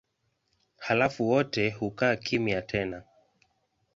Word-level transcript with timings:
Halafu 0.77 1.29
wote 1.29 1.69
hukaa 1.69 2.15
kimya 2.15 2.61
tena. 2.61 3.03